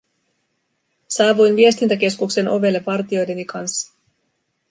[1.07, 3.93] Saavuin viestintäkeskuksen ovelle vartijoideni kanssa.